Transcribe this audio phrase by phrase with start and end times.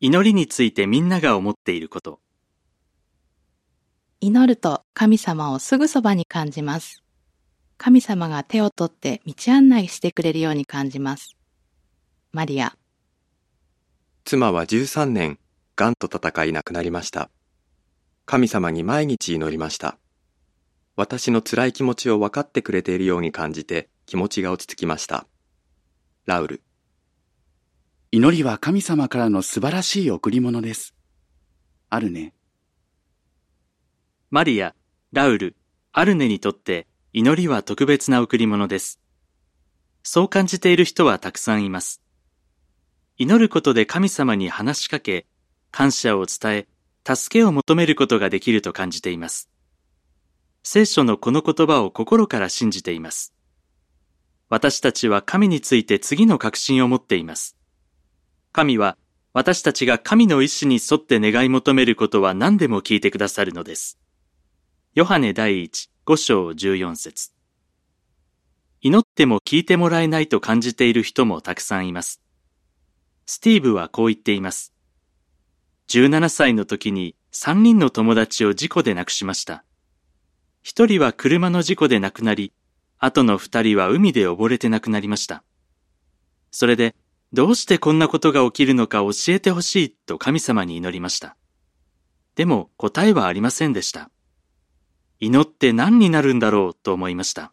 [0.00, 2.20] 祈りについてみんなが思っていること。
[4.20, 7.02] 祈ると神様をすぐそばに感じます。
[7.76, 11.36] 神様が手を取って道案内してくれるように感じます。
[12.32, 12.76] マリア、
[14.24, 15.38] 妻は13年、
[15.74, 17.30] 癌と戦い亡くなりました。
[18.26, 19.96] 神様に毎日祈りました。
[20.96, 25.26] 私の辛い気持ちを分かってくれているように感じて気持ちが落ち着きました。
[26.26, 26.62] ラウル、
[28.10, 30.94] 祈りは神様からの素晴らしい贈り物です。
[31.90, 32.32] あるね。
[34.30, 34.74] マリア、
[35.12, 35.56] ラウル、
[35.92, 38.98] アルネにとって祈りは特別な贈り物です。
[40.02, 42.00] そう感じている人はたくさんいます。
[43.18, 45.26] 祈ることで神様に話しかけ、
[45.70, 46.66] 感謝を伝
[47.06, 49.50] え、助けを求めることができると感じています。
[50.62, 53.34] 聖書のこの言葉を心から信じています。
[54.48, 57.57] 私たちは神について次の確信を持っています。
[58.58, 58.98] 神は
[59.34, 64.00] 私たちが神の意志に沿って願い求めることは何でも聞いてくださるのです。
[64.96, 67.30] ヨハネ第一5章14節
[68.80, 72.20] 祈っても聞いてもらえないと感じている人もたくさんいます。
[73.26, 74.74] スティーブはこう言っています。
[75.90, 79.62] 17歳の時に3人の友達を事故で亡くしました。
[80.64, 82.52] 1人は車の事故で亡くなり、
[82.98, 85.44] あとの2人は海で溺れて亡くなりました。
[86.50, 86.96] それで、
[87.32, 91.36] どうしてこんなことが起きるのか教えてほしいと神様に祈りました。
[92.36, 94.10] でも答えはありませんでした。
[95.20, 97.52] 祈って何になるんだろうと思いました。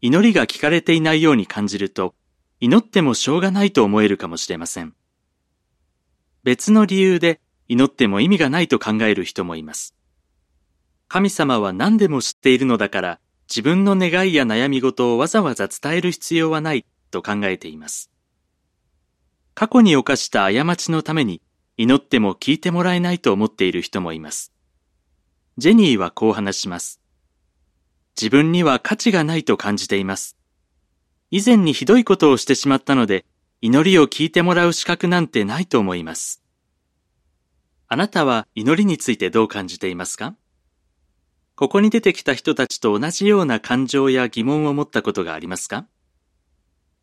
[0.00, 2.14] 祈りが聞かれていないように感じると、
[2.60, 4.94] 祈ってもしょうがないと思えるかもしれません。
[6.44, 9.94] 別の理由で祈っても意味がないと考える人もいます。
[11.08, 18.10] 神様は何でも知っているのだから、自分の願いや悩み事をわざわざ伝える必要はないと考えています。
[19.58, 21.42] 過去に犯した過ちのために
[21.76, 24.52] 祈っても聞いてもらえないと思っている人もいます。
[25.56, 27.00] ジェニーはこう話します。
[28.16, 30.36] 自分には価値がないと感じています。
[31.32, 33.24] 以前にひどいことをしてしまったので、
[33.60, 36.40] 祈りを聞いてもらう資格なんてないと思います。
[37.88, 40.36] あなたは祈りについてどう感じていますか？
[41.56, 45.88] ここに出てきた人たちと同じような感情や疑問を持ったことがありますか？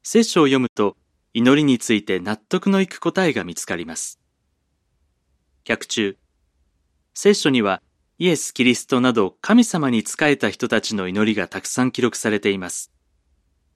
[0.03, 0.95] 聖書を読むと
[1.37, 4.21] 祈りについて納得のいく答えが見つかります。
[5.65, 6.17] 脚中、
[7.13, 7.81] 聖書には
[8.17, 12.89] イエス・キリストなど神様に仕えた人たちの祈りがたくさん記録されています。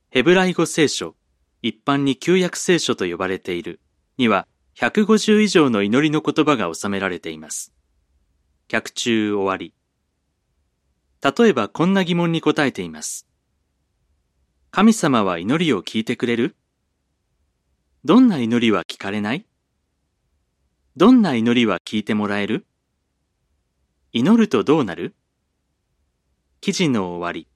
[0.10, 1.18] ヘブライ語聖書、
[1.62, 3.82] 一般に旧約聖書と呼ばれている
[4.18, 4.48] には
[4.78, 7.74] 150以上の祈りの言葉が収められています。
[8.70, 9.74] 脚中終わり。
[11.22, 13.28] 例えばこんな疑問に答えています。
[14.72, 16.56] 神様は祈りを聞いてくれる？
[18.06, 19.46] どんな祈りは聞かれない？
[20.96, 22.66] どんな祈りは聞いてもらえる？
[24.14, 25.16] 祈るとどうなる？
[26.62, 27.50] 記事の終わり。